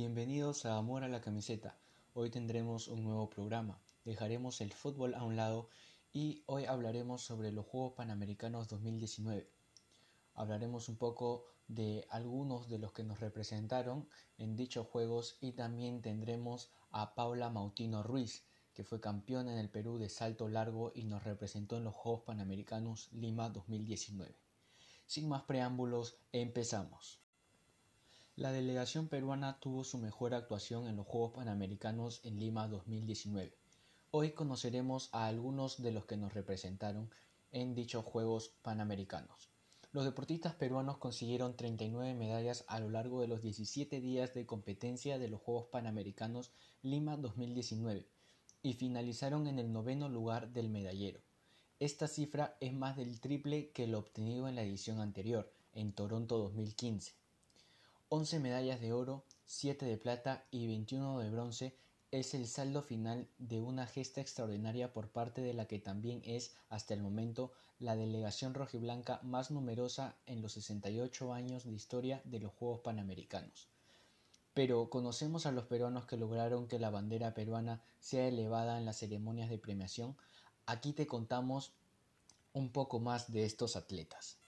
Bienvenidos 0.00 0.64
a 0.64 0.76
Amor 0.76 1.02
a 1.02 1.08
la 1.08 1.20
Camiseta. 1.20 1.76
Hoy 2.14 2.30
tendremos 2.30 2.86
un 2.86 3.02
nuevo 3.02 3.28
programa. 3.28 3.80
Dejaremos 4.04 4.60
el 4.60 4.72
fútbol 4.72 5.12
a 5.16 5.24
un 5.24 5.34
lado 5.34 5.70
y 6.12 6.44
hoy 6.46 6.66
hablaremos 6.66 7.22
sobre 7.22 7.50
los 7.50 7.66
Juegos 7.66 7.94
Panamericanos 7.94 8.68
2019. 8.68 9.50
Hablaremos 10.34 10.88
un 10.88 10.98
poco 10.98 11.46
de 11.66 12.06
algunos 12.10 12.68
de 12.68 12.78
los 12.78 12.92
que 12.92 13.02
nos 13.02 13.18
representaron 13.18 14.08
en 14.36 14.54
dichos 14.54 14.86
Juegos 14.86 15.36
y 15.40 15.50
también 15.50 16.00
tendremos 16.00 16.70
a 16.92 17.16
Paula 17.16 17.50
Mautino 17.50 18.04
Ruiz, 18.04 18.44
que 18.74 18.84
fue 18.84 19.00
campeona 19.00 19.52
en 19.52 19.58
el 19.58 19.68
Perú 19.68 19.98
de 19.98 20.10
salto 20.10 20.48
largo 20.48 20.92
y 20.94 21.06
nos 21.06 21.24
representó 21.24 21.76
en 21.76 21.82
los 21.82 21.96
Juegos 21.96 22.22
Panamericanos 22.22 23.08
Lima 23.10 23.50
2019. 23.50 24.32
Sin 25.06 25.28
más 25.28 25.42
preámbulos, 25.42 26.20
empezamos. 26.30 27.18
La 28.38 28.52
delegación 28.52 29.08
peruana 29.08 29.58
tuvo 29.58 29.82
su 29.82 29.98
mejor 29.98 30.32
actuación 30.32 30.86
en 30.86 30.94
los 30.94 31.08
Juegos 31.08 31.32
Panamericanos 31.32 32.20
en 32.22 32.38
Lima 32.38 32.68
2019. 32.68 33.52
Hoy 34.12 34.30
conoceremos 34.30 35.08
a 35.10 35.26
algunos 35.26 35.82
de 35.82 35.90
los 35.90 36.06
que 36.06 36.16
nos 36.16 36.34
representaron 36.34 37.10
en 37.50 37.74
dichos 37.74 38.04
Juegos 38.04 38.52
Panamericanos. 38.62 39.48
Los 39.90 40.04
deportistas 40.04 40.54
peruanos 40.54 40.98
consiguieron 40.98 41.56
39 41.56 42.14
medallas 42.14 42.64
a 42.68 42.78
lo 42.78 42.90
largo 42.90 43.22
de 43.22 43.26
los 43.26 43.42
17 43.42 44.00
días 44.00 44.32
de 44.34 44.46
competencia 44.46 45.18
de 45.18 45.26
los 45.26 45.40
Juegos 45.40 45.66
Panamericanos 45.72 46.52
Lima 46.82 47.16
2019 47.16 48.06
y 48.62 48.74
finalizaron 48.74 49.48
en 49.48 49.58
el 49.58 49.72
noveno 49.72 50.08
lugar 50.08 50.52
del 50.52 50.68
medallero. 50.68 51.20
Esta 51.80 52.06
cifra 52.06 52.56
es 52.60 52.72
más 52.72 52.96
del 52.96 53.18
triple 53.18 53.72
que 53.72 53.88
lo 53.88 53.98
obtenido 53.98 54.46
en 54.46 54.54
la 54.54 54.62
edición 54.62 55.00
anterior, 55.00 55.52
en 55.72 55.92
Toronto 55.92 56.38
2015. 56.38 57.18
11 58.10 58.40
medallas 58.40 58.80
de 58.80 58.94
oro, 58.94 59.22
7 59.44 59.84
de 59.84 59.98
plata 59.98 60.46
y 60.50 60.66
21 60.66 61.18
de 61.18 61.30
bronce 61.30 61.76
es 62.10 62.32
el 62.32 62.48
saldo 62.48 62.80
final 62.80 63.28
de 63.36 63.60
una 63.60 63.86
gesta 63.86 64.22
extraordinaria 64.22 64.94
por 64.94 65.10
parte 65.10 65.42
de 65.42 65.52
la 65.52 65.66
que 65.66 65.78
también 65.78 66.22
es, 66.24 66.54
hasta 66.70 66.94
el 66.94 67.02
momento, 67.02 67.52
la 67.78 67.96
delegación 67.96 68.54
rojiblanca 68.54 69.20
más 69.22 69.50
numerosa 69.50 70.16
en 70.24 70.40
los 70.40 70.52
68 70.52 71.34
años 71.34 71.64
de 71.64 71.72
historia 71.72 72.22
de 72.24 72.40
los 72.40 72.54
Juegos 72.54 72.80
Panamericanos. 72.80 73.68
Pero 74.54 74.88
conocemos 74.88 75.44
a 75.44 75.52
los 75.52 75.66
peruanos 75.66 76.06
que 76.06 76.16
lograron 76.16 76.66
que 76.66 76.78
la 76.78 76.88
bandera 76.88 77.34
peruana 77.34 77.82
sea 78.00 78.26
elevada 78.26 78.78
en 78.78 78.86
las 78.86 78.96
ceremonias 78.96 79.50
de 79.50 79.58
premiación. 79.58 80.16
Aquí 80.64 80.94
te 80.94 81.06
contamos 81.06 81.72
un 82.54 82.70
poco 82.70 83.00
más 83.00 83.30
de 83.30 83.44
estos 83.44 83.76
atletas. 83.76 84.38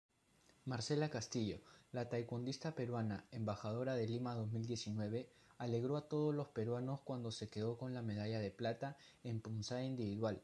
Marcela 0.65 1.11
Castillo, 1.11 1.61
la 1.93 2.09
taekwondista 2.09 2.75
peruana, 2.75 3.27
embajadora 3.33 3.97
de 3.97 4.07
Lima 4.07 4.35
2019, 4.37 5.29
alegró 5.59 5.97
a 5.97 6.09
todos 6.09 6.33
los 6.33 6.47
peruanos 6.49 7.01
cuando 7.01 7.33
se 7.33 7.49
quedó 7.49 7.77
con 7.79 7.95
la 7.95 8.03
medalla 8.03 8.39
de 8.39 8.53
plata 8.53 8.97
en 9.25 9.41
punzada 9.41 9.83
individual, 9.83 10.41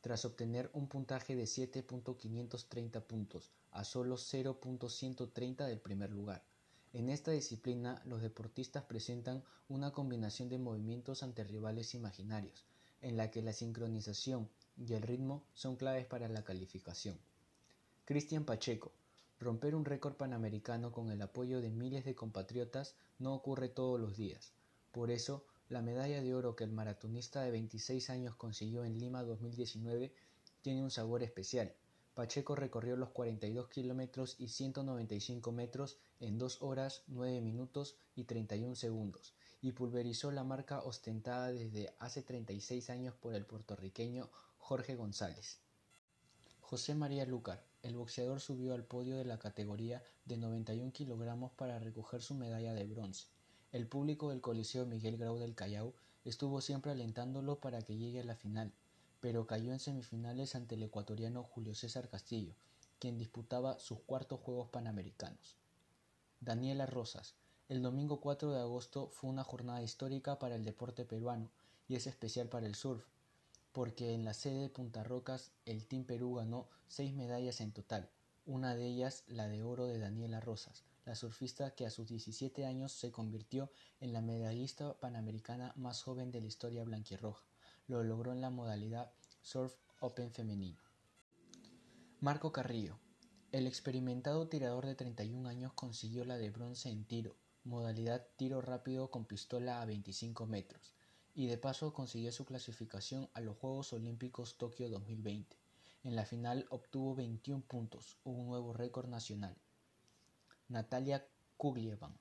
tras 0.00 0.24
obtener 0.24 0.70
un 0.72 0.88
puntaje 0.88 1.36
de 1.36 1.44
7.530 1.44 3.00
puntos, 3.02 3.52
a 3.70 3.84
solo 3.84 4.16
0.130 4.16 5.66
del 5.66 5.80
primer 5.80 6.10
lugar. 6.10 6.42
En 6.92 7.10
esta 7.10 7.30
disciplina, 7.30 8.02
los 8.04 8.20
deportistas 8.20 8.82
presentan 8.82 9.44
una 9.68 9.92
combinación 9.92 10.48
de 10.48 10.58
movimientos 10.58 11.22
ante 11.22 11.44
rivales 11.44 11.94
imaginarios, 11.94 12.64
en 13.02 13.16
la 13.16 13.30
que 13.30 13.42
la 13.42 13.52
sincronización 13.52 14.48
y 14.76 14.94
el 14.94 15.02
ritmo 15.02 15.44
son 15.54 15.76
claves 15.76 16.06
para 16.06 16.28
la 16.28 16.42
calificación. 16.42 17.16
Cristian 18.04 18.44
Pacheco, 18.44 18.90
Romper 19.40 19.76
un 19.76 19.84
récord 19.84 20.14
panamericano 20.16 20.90
con 20.90 21.10
el 21.10 21.22
apoyo 21.22 21.60
de 21.60 21.70
miles 21.70 22.04
de 22.04 22.16
compatriotas 22.16 22.96
no 23.18 23.34
ocurre 23.34 23.68
todos 23.68 24.00
los 24.00 24.16
días. 24.16 24.52
Por 24.90 25.12
eso, 25.12 25.44
la 25.68 25.80
medalla 25.80 26.20
de 26.22 26.34
oro 26.34 26.56
que 26.56 26.64
el 26.64 26.72
maratonista 26.72 27.42
de 27.42 27.52
26 27.52 28.10
años 28.10 28.34
consiguió 28.34 28.84
en 28.84 28.98
Lima 28.98 29.22
2019 29.22 30.12
tiene 30.62 30.82
un 30.82 30.90
sabor 30.90 31.22
especial. 31.22 31.72
Pacheco 32.14 32.56
recorrió 32.56 32.96
los 32.96 33.10
42 33.10 33.68
kilómetros 33.68 34.34
y 34.40 34.48
195 34.48 35.52
metros 35.52 35.98
en 36.18 36.36
2 36.36 36.62
horas 36.62 37.04
9 37.06 37.40
minutos 37.40 37.96
y 38.16 38.24
31 38.24 38.74
segundos 38.74 39.34
y 39.60 39.70
pulverizó 39.70 40.32
la 40.32 40.42
marca 40.42 40.80
ostentada 40.80 41.52
desde 41.52 41.94
hace 42.00 42.22
36 42.22 42.90
años 42.90 43.14
por 43.14 43.34
el 43.34 43.44
puertorriqueño 43.44 44.30
Jorge 44.58 44.96
González. 44.96 45.60
José 46.60 46.94
María 46.94 47.24
Lucar, 47.24 47.64
el 47.82 47.96
boxeador 47.96 48.40
subió 48.40 48.74
al 48.74 48.84
podio 48.84 49.16
de 49.16 49.24
la 49.24 49.38
categoría 49.38 50.02
de 50.24 50.36
91 50.36 50.92
kilogramos 50.92 51.52
para 51.52 51.78
recoger 51.78 52.22
su 52.22 52.34
medalla 52.34 52.74
de 52.74 52.84
bronce. 52.84 53.26
El 53.70 53.86
público 53.86 54.30
del 54.30 54.40
Coliseo 54.40 54.84
Miguel 54.84 55.16
Grau 55.16 55.38
del 55.38 55.54
Callao 55.54 55.94
estuvo 56.24 56.60
siempre 56.60 56.90
alentándolo 56.90 57.60
para 57.60 57.82
que 57.82 57.96
llegue 57.96 58.20
a 58.20 58.24
la 58.24 58.34
final, 58.34 58.72
pero 59.20 59.46
cayó 59.46 59.72
en 59.72 59.78
semifinales 59.78 60.54
ante 60.54 60.74
el 60.74 60.82
ecuatoriano 60.82 61.42
Julio 61.42 61.74
César 61.74 62.08
Castillo, 62.08 62.54
quien 62.98 63.16
disputaba 63.16 63.78
sus 63.78 64.00
cuartos 64.00 64.40
Juegos 64.40 64.68
Panamericanos. 64.68 65.56
Daniela 66.40 66.86
Rosas. 66.86 67.34
El 67.68 67.82
domingo 67.82 68.20
4 68.20 68.52
de 68.52 68.60
agosto 68.60 69.08
fue 69.08 69.30
una 69.30 69.44
jornada 69.44 69.82
histórica 69.82 70.38
para 70.38 70.56
el 70.56 70.64
deporte 70.64 71.04
peruano 71.04 71.50
y 71.86 71.96
es 71.96 72.06
especial 72.06 72.48
para 72.48 72.66
el 72.66 72.74
surf, 72.74 73.04
porque 73.78 74.12
en 74.12 74.24
la 74.24 74.34
sede 74.34 74.62
de 74.62 74.68
Punta 74.70 75.04
Rocas 75.04 75.52
el 75.64 75.86
Team 75.86 76.02
Perú 76.02 76.34
ganó 76.34 76.68
seis 76.88 77.14
medallas 77.14 77.60
en 77.60 77.70
total, 77.70 78.10
una 78.44 78.74
de 78.74 78.84
ellas 78.84 79.22
la 79.28 79.46
de 79.46 79.62
oro 79.62 79.86
de 79.86 80.00
Daniela 80.00 80.40
Rosas, 80.40 80.82
la 81.04 81.14
surfista 81.14 81.76
que 81.76 81.86
a 81.86 81.90
sus 81.90 82.08
17 82.08 82.66
años 82.66 82.90
se 82.90 83.12
convirtió 83.12 83.70
en 84.00 84.12
la 84.12 84.20
medallista 84.20 84.94
panamericana 84.94 85.74
más 85.76 86.02
joven 86.02 86.32
de 86.32 86.40
la 86.40 86.48
historia 86.48 86.82
blanquirroja. 86.82 87.44
Lo 87.86 88.02
logró 88.02 88.32
en 88.32 88.40
la 88.40 88.50
modalidad 88.50 89.12
Surf 89.42 89.76
Open 90.00 90.32
femenino. 90.32 90.80
Marco 92.18 92.50
Carrillo. 92.50 92.98
El 93.52 93.68
experimentado 93.68 94.48
tirador 94.48 94.86
de 94.86 94.96
31 94.96 95.48
años 95.48 95.72
consiguió 95.74 96.24
la 96.24 96.36
de 96.36 96.50
bronce 96.50 96.88
en 96.88 97.04
tiro, 97.04 97.36
modalidad 97.62 98.26
tiro 98.34 98.60
rápido 98.60 99.12
con 99.12 99.24
pistola 99.24 99.80
a 99.80 99.84
25 99.84 100.46
metros 100.46 100.97
y 101.38 101.46
de 101.46 101.56
paso 101.56 101.92
consiguió 101.92 102.32
su 102.32 102.44
clasificación 102.44 103.30
a 103.32 103.40
los 103.40 103.56
Juegos 103.58 103.92
Olímpicos 103.92 104.58
Tokio 104.58 104.88
2020. 104.88 105.56
En 106.02 106.16
la 106.16 106.26
final 106.26 106.66
obtuvo 106.68 107.14
21 107.14 107.62
puntos, 107.62 108.16
un 108.24 108.48
nuevo 108.48 108.72
récord 108.72 109.08
nacional. 109.08 109.56
Natalia 110.68 111.24
Kuglievan, 111.56 112.18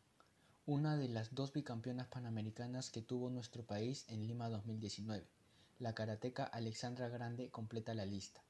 una 0.67 0.97
de 0.97 1.09
las 1.09 1.33
dos 1.33 1.51
bicampeonas 1.51 2.05
panamericanas 2.09 2.91
que 2.91 3.01
tuvo 3.01 3.31
nuestro 3.31 3.63
país 3.65 4.05
en 4.07 4.27
Lima 4.27 4.49
2019. 4.49 5.25
La 5.79 5.95
karateca 5.95 6.43
Alexandra 6.43 7.09
Grande 7.09 7.49
completa 7.49 7.95
la 7.95 8.05
lista, 8.05 8.43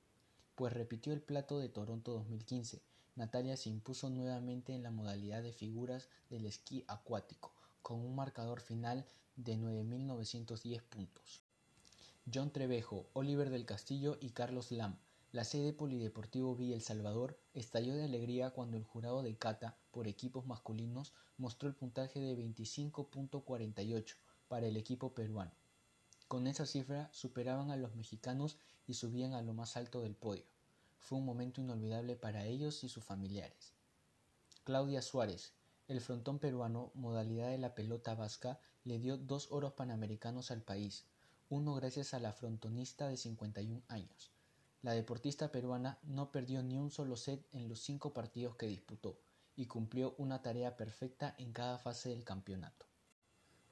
pues 0.56 0.74
repitió 0.74 1.14
el 1.14 1.22
plato 1.22 1.60
de 1.60 1.70
Toronto 1.70 2.12
2015. 2.12 2.82
Natalia 3.16 3.56
se 3.56 3.70
impuso 3.70 4.10
nuevamente 4.10 4.76
en 4.76 4.84
la 4.84 4.92
modalidad 4.92 5.44
de 5.44 5.54
figuras 5.54 6.10
del 6.30 6.46
esquí 6.46 6.84
acuático, 6.90 7.54
con 7.88 8.02
un 8.02 8.16
marcador 8.16 8.60
final 8.60 9.06
de 9.38 9.56
9.910 9.56 10.82
puntos. 10.82 11.42
John 12.30 12.52
Trevejo, 12.52 13.08
Oliver 13.14 13.50
del 13.50 13.66
Castillo 13.66 14.18
y 14.20 14.32
Carlos 14.32 14.74
Lam. 14.74 15.00
La 15.32 15.46
sede 15.46 15.72
Polideportivo 15.72 16.54
Villa 16.58 16.76
El 16.76 16.82
Salvador 16.82 17.40
estalló 17.54 17.96
de 17.96 18.04
alegría 18.04 18.50
cuando 18.50 18.76
el 18.76 18.84
jurado 18.84 19.24
de 19.24 19.38
cata 19.38 19.78
por 19.92 20.10
equipos 20.10 20.46
masculinos 20.46 21.14
mostró 21.38 21.70
el 21.70 21.76
puntaje 21.76 22.20
de 22.20 22.36
25.48 22.36 24.16
para 24.50 24.68
el 24.68 24.76
equipo 24.76 25.14
peruano. 25.14 25.54
Con 26.28 26.48
esa 26.48 26.66
cifra 26.66 27.10
superaban 27.14 27.72
a 27.72 27.78
los 27.78 27.96
mexicanos 27.96 28.58
y 28.86 28.96
subían 28.96 29.32
a 29.32 29.42
lo 29.42 29.54
más 29.54 29.78
alto 29.78 30.02
del 30.02 30.14
podio. 30.14 30.44
Fue 31.00 31.18
un 31.18 31.26
momento 31.26 31.62
inolvidable 31.62 32.18
para 32.18 32.44
ellos 32.48 32.84
y 32.84 32.90
sus 32.90 33.06
familiares. 33.06 33.72
Claudia 34.66 35.02
Suárez, 35.02 35.54
el 35.88 36.02
frontón 36.02 36.40
peruano, 36.40 36.92
modalidad 36.96 37.50
de 37.50 37.58
la 37.58 37.74
pelota 37.74 38.14
vasca, 38.14 38.60
le 38.84 39.00
dio 39.00 39.18
dos 39.18 39.48
oros 39.52 39.74
panamericanos 39.74 40.52
al 40.52 40.62
país, 40.62 41.06
uno 41.50 41.76
gracias 41.76 42.14
a 42.14 42.20
la 42.20 42.34
frontonista 42.34 43.08
de 43.08 43.16
51 43.16 43.82
años. 43.88 44.32
La 44.82 44.92
deportista 44.92 45.50
peruana 45.50 45.98
no 46.04 46.32
perdió 46.32 46.62
ni 46.62 46.78
un 46.78 46.92
solo 46.92 47.16
set 47.16 47.48
en 47.54 47.70
los 47.70 47.80
cinco 47.80 48.14
partidos 48.14 48.56
que 48.58 48.68
disputó 48.68 49.20
y 49.56 49.66
cumplió 49.66 50.14
una 50.18 50.42
tarea 50.42 50.76
perfecta 50.76 51.36
en 51.38 51.54
cada 51.54 51.78
fase 51.78 52.10
del 52.10 52.26
campeonato. 52.26 52.86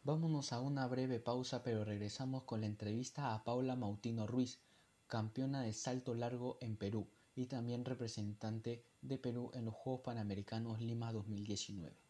Vámonos 0.04 0.54
a 0.54 0.62
una 0.62 0.88
breve 0.88 1.20
pausa 1.20 1.64
pero 1.64 1.84
regresamos 1.84 2.44
con 2.44 2.62
la 2.62 2.68
entrevista 2.68 3.34
a 3.34 3.44
Paula 3.44 3.76
Mautino 3.76 4.26
Ruiz, 4.26 4.60
campeona 5.08 5.64
de 5.64 5.74
salto 5.74 6.14
largo 6.14 6.58
en 6.62 6.78
Perú 6.78 7.08
y 7.36 7.48
también 7.48 7.84
representante 7.84 8.86
de 9.02 9.18
Perú 9.18 9.52
en 9.54 9.66
los 9.66 9.74
Juegos 9.74 10.02
Panamericanos 10.02 10.80
Lima 10.80 11.12
2019. 11.12 12.05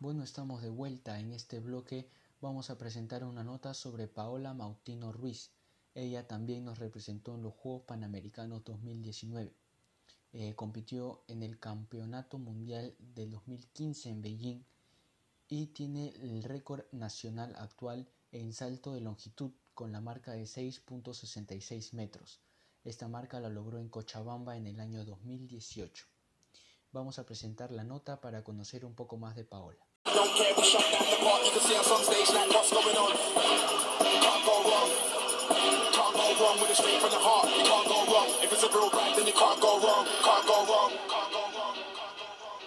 Bueno, 0.00 0.22
estamos 0.22 0.62
de 0.62 0.70
vuelta 0.70 1.20
en 1.20 1.32
este 1.32 1.60
bloque. 1.60 2.08
Vamos 2.40 2.70
a 2.70 2.78
presentar 2.78 3.24
una 3.24 3.44
nota 3.44 3.74
sobre 3.74 4.06
Paola 4.08 4.54
Mautino 4.54 5.12
Ruiz. 5.12 5.50
Ella 5.94 6.26
también 6.26 6.64
nos 6.64 6.78
representó 6.78 7.34
en 7.34 7.42
los 7.42 7.52
Juegos 7.54 7.82
Panamericanos 7.82 8.64
2019. 8.64 9.54
eh, 10.32 10.54
compitió 10.54 11.24
en 11.28 11.42
el 11.42 11.58
Campeonato 11.58 12.38
Mundial 12.38 12.94
del 12.98 13.30
2015 13.32 14.10
en 14.10 14.22
Beijing 14.22 14.64
y 15.48 15.66
tiene 15.68 16.10
el 16.20 16.42
récord 16.42 16.84
nacional 16.92 17.54
actual 17.56 18.08
en 18.32 18.52
salto 18.52 18.94
de 18.94 19.00
longitud 19.00 19.52
con 19.74 19.92
la 19.92 20.00
marca 20.00 20.32
de 20.32 20.44
6.66 20.44 21.92
metros. 21.94 22.40
Esta 22.88 23.06
marca 23.06 23.38
la 23.38 23.50
logró 23.50 23.76
en 23.76 23.90
Cochabamba 23.90 24.56
en 24.56 24.66
el 24.66 24.80
año 24.80 25.04
2018. 25.04 26.06
Vamos 26.90 27.18
a 27.18 27.26
presentar 27.26 27.70
la 27.70 27.84
nota 27.84 28.18
para 28.18 28.42
conocer 28.42 28.86
un 28.86 28.94
poco 28.94 29.18
más 29.18 29.36
de 29.36 29.44
Paola. 29.44 29.76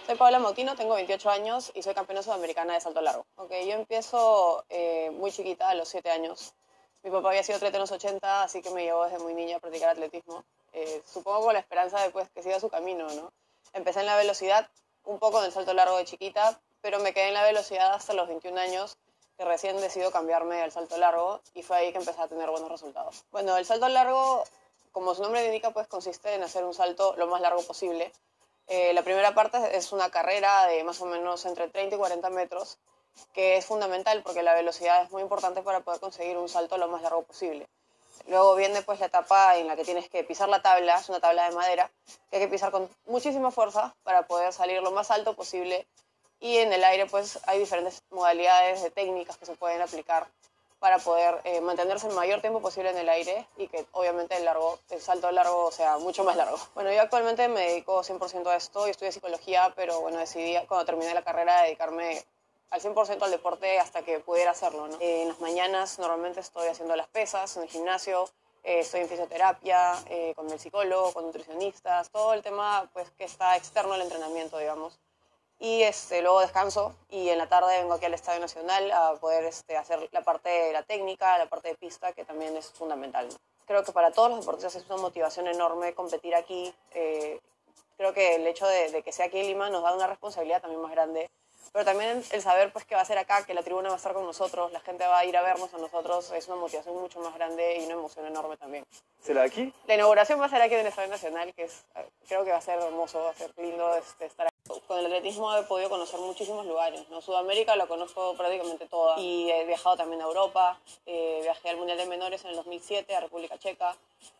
Soy 0.06 0.14
Paola 0.16 0.38
Mautino, 0.38 0.76
tengo 0.76 0.94
28 0.94 1.30
años 1.30 1.72
y 1.74 1.82
soy 1.82 1.94
campeona 1.94 2.22
sudamericana 2.22 2.74
de 2.74 2.80
salto 2.80 3.00
largo. 3.00 3.26
Okay, 3.34 3.66
yo 3.66 3.72
empiezo 3.72 4.64
eh, 4.70 5.10
muy 5.10 5.32
chiquita, 5.32 5.68
a 5.68 5.74
los 5.74 5.88
7 5.88 6.08
años. 6.10 6.54
Mi 7.02 7.10
papá 7.10 7.30
había 7.30 7.42
sido 7.42 7.56
atleta 7.56 7.76
en 7.78 7.80
los 7.80 7.90
80, 7.90 8.44
así 8.44 8.62
que 8.62 8.70
me 8.70 8.84
llevó 8.84 9.04
desde 9.04 9.18
muy 9.18 9.34
niña 9.34 9.56
a 9.56 9.60
practicar 9.60 9.90
atletismo. 9.90 10.44
Eh, 10.72 11.02
supongo 11.04 11.46
con 11.46 11.54
la 11.54 11.58
esperanza 11.60 12.00
de 12.00 12.10
pues, 12.10 12.28
que 12.30 12.42
siga 12.42 12.60
su 12.60 12.70
camino, 12.70 13.08
¿no? 13.08 13.32
Empecé 13.72 14.00
en 14.00 14.06
la 14.06 14.16
velocidad, 14.16 14.68
un 15.04 15.18
poco 15.18 15.40
en 15.40 15.46
el 15.46 15.52
salto 15.52 15.74
largo 15.74 15.96
de 15.96 16.04
chiquita, 16.04 16.60
pero 16.80 17.00
me 17.00 17.12
quedé 17.12 17.28
en 17.28 17.34
la 17.34 17.42
velocidad 17.42 17.92
hasta 17.94 18.12
los 18.14 18.28
21 18.28 18.58
años, 18.60 18.96
que 19.36 19.44
recién 19.44 19.80
decido 19.80 20.12
cambiarme 20.12 20.62
al 20.62 20.70
salto 20.70 20.96
largo 20.96 21.40
y 21.54 21.62
fue 21.62 21.76
ahí 21.76 21.92
que 21.92 21.98
empecé 21.98 22.20
a 22.20 22.28
tener 22.28 22.48
buenos 22.50 22.70
resultados. 22.70 23.24
Bueno, 23.32 23.56
el 23.56 23.64
salto 23.64 23.88
largo, 23.88 24.44
como 24.92 25.14
su 25.14 25.22
nombre 25.22 25.44
indica, 25.44 25.70
pues 25.70 25.88
consiste 25.88 26.34
en 26.34 26.42
hacer 26.44 26.64
un 26.64 26.74
salto 26.74 27.14
lo 27.16 27.26
más 27.26 27.40
largo 27.40 27.62
posible. 27.62 28.12
Eh, 28.68 28.92
la 28.92 29.02
primera 29.02 29.34
parte 29.34 29.76
es 29.76 29.92
una 29.92 30.10
carrera 30.10 30.66
de 30.66 30.84
más 30.84 31.00
o 31.00 31.06
menos 31.06 31.44
entre 31.46 31.68
30 31.68 31.96
y 31.96 31.98
40 31.98 32.30
metros, 32.30 32.78
que 33.32 33.56
es 33.56 33.66
fundamental 33.66 34.22
porque 34.22 34.42
la 34.42 34.54
velocidad 34.54 35.02
es 35.02 35.10
muy 35.10 35.22
importante 35.22 35.62
para 35.62 35.80
poder 35.80 36.00
conseguir 36.00 36.36
un 36.36 36.48
salto 36.48 36.78
lo 36.78 36.88
más 36.88 37.02
largo 37.02 37.22
posible. 37.22 37.68
Luego 38.26 38.54
viene 38.54 38.82
pues 38.82 39.00
la 39.00 39.06
etapa 39.06 39.56
en 39.56 39.66
la 39.66 39.76
que 39.76 39.84
tienes 39.84 40.08
que 40.08 40.22
pisar 40.22 40.48
la 40.48 40.62
tabla, 40.62 40.96
es 40.96 41.08
una 41.08 41.20
tabla 41.20 41.48
de 41.48 41.56
madera, 41.56 41.90
que 42.30 42.36
hay 42.36 42.42
que 42.42 42.48
pisar 42.48 42.70
con 42.70 42.88
muchísima 43.06 43.50
fuerza 43.50 43.94
para 44.02 44.26
poder 44.26 44.52
salir 44.52 44.82
lo 44.82 44.92
más 44.92 45.10
alto 45.10 45.34
posible. 45.34 45.86
Y 46.38 46.58
en 46.58 46.72
el 46.72 46.84
aire 46.84 47.06
pues 47.06 47.38
hay 47.46 47.58
diferentes 47.58 48.02
modalidades 48.10 48.82
de 48.82 48.90
técnicas 48.90 49.36
que 49.38 49.46
se 49.46 49.54
pueden 49.54 49.80
aplicar 49.80 50.28
para 50.82 50.98
poder 50.98 51.40
eh, 51.44 51.60
mantenerse 51.60 52.08
el 52.08 52.14
mayor 52.14 52.40
tiempo 52.40 52.60
posible 52.60 52.90
en 52.90 52.98
el 52.98 53.08
aire 53.08 53.46
y 53.56 53.68
que 53.68 53.86
obviamente 53.92 54.36
el, 54.36 54.44
largo, 54.44 54.80
el 54.90 55.00
salto 55.00 55.30
largo 55.30 55.70
sea 55.70 55.96
mucho 55.98 56.24
más 56.24 56.36
largo. 56.36 56.58
Bueno, 56.74 56.92
yo 56.92 57.00
actualmente 57.00 57.46
me 57.46 57.60
dedico 57.68 58.02
100% 58.02 58.48
a 58.48 58.56
esto 58.56 58.88
y 58.88 58.90
estudio 58.90 59.12
psicología, 59.12 59.72
pero 59.76 60.00
bueno, 60.00 60.18
decidí 60.18 60.56
cuando 60.66 60.84
terminé 60.84 61.14
la 61.14 61.22
carrera 61.22 61.62
dedicarme 61.62 62.24
al 62.72 62.80
100% 62.80 63.22
al 63.22 63.30
deporte 63.30 63.78
hasta 63.78 64.02
que 64.02 64.18
pudiera 64.18 64.52
hacerlo. 64.52 64.88
¿no? 64.88 64.96
en 64.98 65.28
las 65.28 65.40
mañanas 65.40 65.98
normalmente 65.98 66.40
estoy 66.40 66.68
haciendo 66.68 66.96
las 66.96 67.06
pesas 67.06 67.54
en 67.58 67.64
el 67.64 67.68
gimnasio, 67.68 68.24
eh, 68.64 68.80
estoy 68.80 69.02
en 69.02 69.08
fisioterapia, 69.08 69.92
eh, 70.08 70.32
con 70.34 70.50
el 70.50 70.58
psicólogo, 70.58 71.12
con 71.12 71.26
nutricionistas, 71.26 72.10
todo 72.10 72.32
el 72.32 72.42
tema 72.42 72.88
pues, 72.94 73.10
que 73.10 73.24
está 73.24 73.56
externo 73.56 73.92
al 73.92 74.00
entrenamiento, 74.00 74.56
digamos. 74.56 74.98
Y 75.58 75.82
este, 75.82 76.22
luego 76.22 76.40
descanso 76.40 76.96
y 77.10 77.28
en 77.28 77.38
la 77.38 77.46
tarde 77.46 77.78
vengo 77.78 77.94
aquí 77.94 78.06
al 78.06 78.14
Estadio 78.14 78.40
Nacional 78.40 78.90
a 78.90 79.14
poder 79.16 79.44
este, 79.44 79.76
hacer 79.76 80.08
la 80.10 80.22
parte 80.22 80.48
de 80.48 80.72
la 80.72 80.82
técnica, 80.82 81.36
la 81.38 81.46
parte 81.46 81.68
de 81.68 81.74
pista, 81.74 82.14
que 82.14 82.24
también 82.24 82.56
es 82.56 82.70
fundamental. 82.70 83.28
Creo 83.66 83.84
que 83.84 83.92
para 83.92 84.10
todos 84.12 84.30
los 84.30 84.40
deportistas 84.40 84.76
es 84.76 84.86
una 84.86 84.96
motivación 84.96 85.46
enorme 85.46 85.94
competir 85.94 86.34
aquí. 86.34 86.74
Eh, 86.94 87.38
creo 87.98 88.14
que 88.14 88.36
el 88.36 88.46
hecho 88.46 88.66
de, 88.66 88.90
de 88.90 89.02
que 89.02 89.12
sea 89.12 89.26
aquí 89.26 89.38
en 89.38 89.46
Lima 89.46 89.68
nos 89.68 89.82
da 89.82 89.94
una 89.94 90.06
responsabilidad 90.06 90.62
también 90.62 90.80
más 90.80 90.90
grande 90.90 91.30
pero 91.72 91.84
también 91.84 92.22
el 92.30 92.42
saber 92.42 92.72
pues 92.72 92.84
que 92.84 92.94
va 92.94 93.02
a 93.02 93.04
ser 93.04 93.18
acá, 93.18 93.44
que 93.44 93.54
la 93.54 93.62
tribuna 93.62 93.88
va 93.88 93.94
a 93.94 93.98
estar 93.98 94.12
con 94.12 94.24
nosotros, 94.24 94.72
la 94.72 94.80
gente 94.80 95.06
va 95.06 95.18
a 95.18 95.24
ir 95.24 95.36
a 95.36 95.42
vernos 95.42 95.72
a 95.74 95.78
nosotros, 95.78 96.30
es 96.32 96.48
una 96.48 96.56
motivación 96.56 96.96
mucho 96.96 97.20
más 97.20 97.34
grande 97.34 97.78
y 97.78 97.84
una 97.84 97.94
emoción 97.94 98.26
enorme 98.26 98.56
también. 98.56 98.84
¿Será 99.20 99.44
aquí? 99.44 99.72
La 99.86 99.94
inauguración 99.94 100.40
va 100.40 100.46
a 100.46 100.48
ser 100.48 100.62
aquí 100.62 100.74
en 100.74 100.80
el 100.80 100.86
Estadio 100.86 101.08
Nacional, 101.10 101.52
que 101.54 101.64
es, 101.64 101.84
creo 102.26 102.44
que 102.44 102.50
va 102.50 102.58
a 102.58 102.62
ser 102.62 102.78
hermoso, 102.80 103.22
va 103.22 103.30
a 103.30 103.34
ser 103.34 103.52
lindo 103.56 103.94
este, 103.96 104.26
estar 104.26 104.46
aquí. 104.46 104.80
Con 104.86 104.98
el 104.98 105.06
atletismo 105.06 105.54
he 105.56 105.62
podido 105.64 105.90
conocer 105.90 106.20
muchísimos 106.20 106.64
lugares, 106.66 107.08
¿no? 107.10 107.20
Sudamérica 107.20 107.76
lo 107.76 107.88
conozco 107.88 108.34
prácticamente 108.36 108.86
toda 108.86 109.18
y 109.18 109.50
he 109.50 109.64
viajado 109.64 109.96
también 109.96 110.22
a 110.22 110.24
Europa, 110.24 110.78
eh, 111.04 111.40
viajé 111.42 111.70
al 111.70 111.76
Mundial 111.76 111.98
de 111.98 112.06
Menores 112.06 112.44
en 112.44 112.50
el 112.50 112.56
2007 112.56 113.14
a 113.14 113.20
República 113.20 113.58
Checa, 113.58 113.96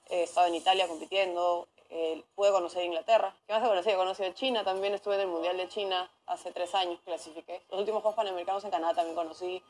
he 0.08 0.24
estado 0.24 0.46
en 0.46 0.54
Italia 0.54 0.86
compitiendo, 0.86 1.66
eh, 1.94 2.24
pude 2.34 2.50
conocer 2.50 2.82
Inglaterra. 2.84 3.36
¿Qué 3.46 3.52
más 3.52 3.62
he 3.62 3.66
conocido? 3.66 3.94
He 3.94 3.98
conocido 3.98 4.32
China, 4.32 4.64
también 4.64 4.94
estuve 4.94 5.16
en 5.16 5.20
el 5.22 5.26
Mundial 5.26 5.58
de 5.58 5.68
China 5.68 6.10
hace 6.26 6.50
tres 6.50 6.74
años, 6.74 6.98
clasifiqué. 7.04 7.62
Los 7.70 7.80
últimos 7.80 8.00
Juegos 8.00 8.16
Panamericanos 8.16 8.64
en 8.64 8.70
Canadá 8.70 8.94
también 8.94 9.14
conocí. 9.14 9.62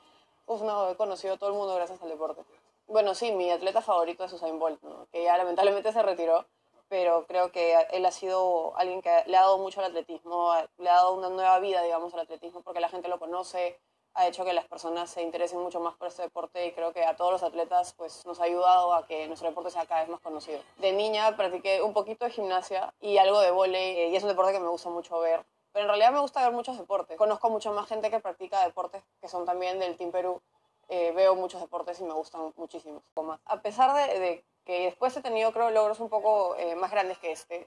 Uf, 0.47 0.63
no, 0.63 0.91
he 0.91 0.97
conocido 0.97 1.35
a 1.35 1.37
todo 1.37 1.51
el 1.51 1.57
mundo 1.57 1.75
gracias 1.75 2.01
al 2.01 2.09
deporte. 2.09 2.43
Bueno, 2.87 3.17
sí, 3.17 3.33
mi 3.33 3.51
atleta 3.51 3.81
favorito 3.81 4.25
es 4.25 4.33
Usain 4.33 4.59
Bolt, 4.59 4.81
que 5.11 5.25
ya 5.25 5.37
lamentablemente 5.37 5.93
se 5.93 6.03
retiró, 6.03 6.47
pero 6.89 7.27
creo 7.27 7.51
que 7.51 7.75
él 7.91 8.07
ha 8.07 8.13
sido 8.13 8.77
alguien 8.77 9.03
que 9.03 9.25
le 9.27 9.37
ha 9.37 9.41
dado 9.41 9.59
mucho 9.59 9.81
al 9.81 9.87
atletismo, 9.87 10.55
le 10.79 10.91
ha 10.91 10.95
dado 10.95 11.15
una 11.15 11.29
nueva 11.29 11.59
vida, 11.59 11.83
digamos, 11.83 12.15
al 12.15 12.21
atletismo, 12.21 12.63
porque 12.63 12.81
la 12.81 12.89
gente 12.89 13.09
lo 13.09 13.19
conoce, 13.19 13.81
ha 14.15 14.27
hecho 14.27 14.45
que 14.45 14.53
las 14.53 14.67
personas 14.67 15.11
se 15.11 15.23
interesen 15.23 15.61
mucho 15.61 15.81
más 15.81 15.97
por 15.97 16.09
este 16.09 16.23
deporte 16.23 16.67
y 16.67 16.73
creo 16.73 16.93
que 16.93 17.05
a 17.05 17.17
todos 17.17 17.33
los 17.33 17.43
atletas 17.43 17.95
pues 17.97 18.27
nos 18.27 18.41
ha 18.41 18.45
ayudado 18.45 18.95
a 18.95 19.07
que 19.07 19.27
nuestro 19.27 19.49
deporte 19.49 19.71
sea 19.71 19.87
cada 19.87 20.03
vez 20.03 20.11
más 20.11 20.21
conocido. 20.21 20.61
De 20.79 20.93
niña 20.93 21.37
practiqué 21.37 21.83
un 21.83 21.93
poquito 21.93 22.25
de 22.25 22.31
gimnasia 22.31 22.93
y 23.01 23.19
algo 23.19 23.41
de 23.41 23.51
vóley 23.51 23.99
eh, 23.99 24.09
y 24.09 24.17
es 24.17 24.23
un 24.23 24.29
deporte 24.29 24.53
que 24.53 24.61
me 24.61 24.69
gusta 24.69 24.91
mucho 24.91 25.19
ver. 25.21 25.45
Pero 25.73 25.85
en 25.85 25.89
realidad 25.89 26.13
me 26.13 26.21
gusta 26.21 26.43
ver 26.43 26.53
muchos 26.53 26.77
deportes. 26.77 27.17
Conozco 27.17 27.49
mucha 27.49 27.71
más 27.71 27.89
gente 27.89 28.11
que 28.11 28.21
practica 28.21 28.65
deportes 28.65 29.03
que 29.21 29.29
son 29.29 29.47
también 29.47 29.79
del 29.79 29.97
Team 29.97 30.11
Perú. 30.11 30.43
Eh, 30.89 31.13
veo 31.13 31.35
muchos 31.35 31.61
deportes 31.63 31.99
y 32.01 32.05
me 32.05 32.13
gustan 32.13 32.53
muchísimo. 32.57 33.03
A 33.47 33.63
pesar 33.63 33.95
de, 33.95 34.45
que 34.67 34.85
después 34.85 35.17
he 35.17 35.23
tenido 35.23 35.53
creo 35.53 35.71
logros 35.71 36.01
un 36.01 36.11
poco 36.11 36.55
eh, 36.57 36.75
más 36.75 36.91
grandes 36.91 37.17
que 37.19 37.33
este, 37.33 37.67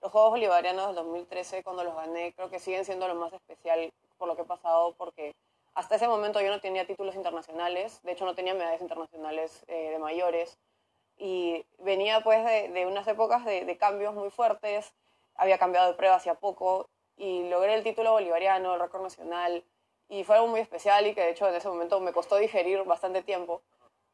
los 0.00 0.12
Juegos 0.12 0.30
Bolivarianos 0.30 0.86
del 0.86 0.94
2013 0.94 1.64
cuando 1.64 1.82
los 1.82 1.96
gané 1.96 2.32
creo 2.34 2.48
que 2.48 2.60
siguen 2.60 2.84
siendo 2.84 3.08
lo 3.08 3.16
más 3.16 3.32
especial 3.32 3.92
por 4.22 4.28
lo 4.28 4.36
que 4.36 4.42
he 4.42 4.44
pasado, 4.44 4.94
porque 4.96 5.34
hasta 5.74 5.96
ese 5.96 6.06
momento 6.06 6.40
yo 6.40 6.48
no 6.50 6.60
tenía 6.60 6.86
títulos 6.86 7.16
internacionales, 7.16 8.00
de 8.04 8.12
hecho 8.12 8.24
no 8.24 8.36
tenía 8.36 8.54
medallas 8.54 8.80
internacionales 8.80 9.64
eh, 9.66 9.90
de 9.90 9.98
mayores, 9.98 10.60
y 11.16 11.66
venía 11.78 12.20
pues 12.20 12.44
de, 12.44 12.86
unas 12.86 13.08
épocas 13.08 13.44
de, 13.44 13.76
cambios 13.78 14.14
muy 14.14 14.30
fuertes, 14.30 14.94
había 15.34 15.58
cambiado 15.58 15.90
de 15.90 15.96
prueba 15.96 16.14
hacía 16.14 16.34
poco, 16.34 16.88
y 17.16 17.48
logré 17.48 17.74
el 17.74 17.82
título 17.82 18.12
bolivariano, 18.12 18.74
el 18.74 18.80
récord 18.80 19.02
nacional, 19.02 19.64
y 20.08 20.22
fue 20.22 20.36
algo 20.36 20.46
muy 20.46 20.60
especial 20.60 21.04
y 21.08 21.16
que 21.16 21.22
de 21.22 21.30
hecho 21.30 21.48
en 21.48 21.56
ese 21.56 21.68
momento 21.68 21.98
me 21.98 22.12
costó 22.12 22.36
digerir 22.36 22.84
bastante 22.84 23.24
tiempo, 23.24 23.60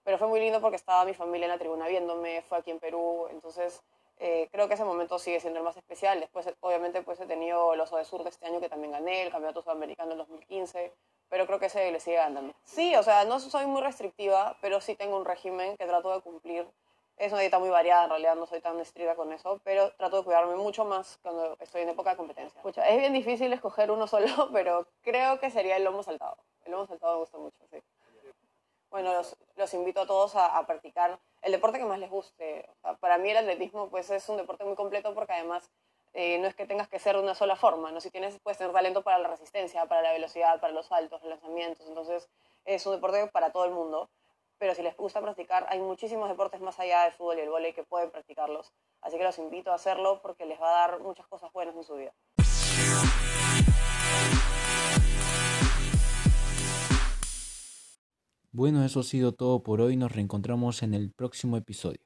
pero 0.04 0.16
fue 0.16 0.26
muy 0.28 0.40
lindo 0.40 0.62
porque 0.62 0.76
estaba 0.76 1.04
mi 1.04 1.12
familia 1.12 1.44
en 1.44 1.52
la 1.52 1.58
tribuna 1.58 1.86
viéndome, 1.86 2.40
fue 2.40 2.56
aquí 2.56 2.70
en 2.70 2.78
Perú, 2.78 3.28
entonces 3.30 3.82
eh, 4.20 4.48
creo 4.50 4.68
que 4.68 4.74
ese 4.74 4.84
momento 4.84 5.18
sigue 5.18 5.40
siendo 5.40 5.60
el 5.60 5.64
más 5.64 5.76
especial. 5.76 6.18
Después, 6.20 6.48
obviamente, 6.60 7.02
pues 7.02 7.20
he 7.20 7.26
tenido 7.26 7.74
el 7.74 7.80
Oso 7.80 7.96
de 7.96 8.04
Sur 8.04 8.24
de 8.24 8.30
este 8.30 8.46
año 8.46 8.60
que 8.60 8.68
también 8.68 8.92
gané, 8.92 9.22
el 9.22 9.30
Campeonato 9.30 9.62
Sudamericano 9.62 10.12
en 10.12 10.18
2015, 10.18 10.92
pero 11.28 11.46
creo 11.46 11.58
que 11.58 11.66
ese 11.66 11.90
le 11.92 12.00
sigue 12.00 12.16
ganando. 12.16 12.54
Sí, 12.64 12.96
o 12.96 13.02
sea, 13.02 13.24
no 13.24 13.38
soy 13.38 13.66
muy 13.66 13.80
restrictiva, 13.80 14.56
pero 14.60 14.80
sí 14.80 14.96
tengo 14.96 15.16
un 15.16 15.24
régimen 15.24 15.76
que 15.76 15.86
trato 15.86 16.12
de 16.12 16.20
cumplir. 16.20 16.66
Es 17.16 17.32
una 17.32 17.40
dieta 17.40 17.58
muy 17.58 17.68
variada, 17.68 18.04
en 18.04 18.10
realidad 18.10 18.36
no 18.36 18.46
soy 18.46 18.60
tan 18.60 18.78
estricta 18.78 19.16
con 19.16 19.32
eso, 19.32 19.60
pero 19.64 19.90
trato 19.94 20.18
de 20.18 20.24
cuidarme 20.24 20.54
mucho 20.54 20.84
más 20.84 21.18
cuando 21.22 21.56
estoy 21.58 21.82
en 21.82 21.88
época 21.88 22.10
de 22.10 22.16
competencia. 22.16 22.56
Escucha, 22.58 22.88
es 22.88 22.98
bien 22.98 23.12
difícil 23.12 23.52
escoger 23.52 23.90
uno 23.90 24.06
solo, 24.08 24.50
pero 24.52 24.86
creo 25.02 25.40
que 25.40 25.50
sería 25.50 25.76
el 25.76 25.84
lomo 25.84 26.02
saltado. 26.02 26.36
El 26.64 26.72
lomo 26.72 26.86
saltado 26.86 27.14
me 27.14 27.20
gusta 27.20 27.38
mucho, 27.38 27.58
sí. 27.70 27.78
Bueno, 28.90 29.12
los, 29.12 29.36
los 29.56 29.74
invito 29.74 30.00
a 30.00 30.06
todos 30.06 30.34
a, 30.34 30.56
a 30.56 30.66
practicar 30.66 31.18
el 31.42 31.52
deporte 31.52 31.78
que 31.78 31.84
más 31.84 31.98
les 31.98 32.10
guste. 32.10 32.68
para 33.00 33.18
mí 33.18 33.30
el 33.30 33.36
atletismo 33.38 33.88
pues 33.88 34.10
es 34.10 34.28
un 34.28 34.36
deporte 34.36 34.64
muy 34.64 34.74
completo 34.74 35.14
porque 35.14 35.32
además 35.32 35.70
eh, 36.14 36.38
no 36.38 36.46
es 36.48 36.54
que 36.54 36.66
tengas 36.66 36.88
que 36.88 36.98
ser 36.98 37.16
de 37.16 37.22
una 37.22 37.34
sola 37.34 37.56
forma, 37.56 37.92
¿no? 37.92 38.00
Si 38.00 38.10
tienes, 38.10 38.38
puedes 38.40 38.58
tener 38.58 38.72
talento 38.72 39.02
para 39.02 39.18
la 39.18 39.28
resistencia, 39.28 39.86
para 39.86 40.02
la 40.02 40.12
velocidad, 40.12 40.60
para 40.60 40.72
los 40.72 40.86
saltos, 40.86 41.22
los 41.22 41.30
lanzamientos, 41.30 41.86
entonces 41.86 42.28
es 42.64 42.84
un 42.86 42.94
deporte 42.94 43.26
para 43.28 43.52
todo 43.52 43.64
el 43.64 43.72
mundo. 43.72 44.10
Pero 44.58 44.74
si 44.74 44.82
les 44.82 44.96
gusta 44.96 45.20
practicar, 45.20 45.66
hay 45.68 45.78
muchísimos 45.78 46.28
deportes 46.28 46.60
más 46.60 46.80
allá 46.80 47.04
del 47.04 47.12
fútbol 47.12 47.38
y 47.38 47.42
el 47.42 47.50
vóley 47.50 47.72
que 47.72 47.84
pueden 47.84 48.10
practicarlos. 48.10 48.72
Así 49.02 49.16
que 49.16 49.22
los 49.22 49.38
invito 49.38 49.70
a 49.70 49.74
hacerlo 49.74 50.20
porque 50.20 50.46
les 50.46 50.60
va 50.60 50.68
a 50.68 50.88
dar 50.88 51.00
muchas 51.00 51.28
cosas 51.28 51.52
buenas 51.52 51.76
en 51.76 51.84
su 51.84 51.94
vida. 51.94 52.12
Bueno, 58.52 58.84
eso 58.84 59.00
ha 59.00 59.04
sido 59.04 59.32
todo 59.32 59.62
por 59.62 59.80
hoy. 59.80 59.96
Nos 59.96 60.12
reencontramos 60.12 60.82
en 60.82 60.92
el 60.92 61.12
próximo 61.12 61.56
episodio. 61.56 62.00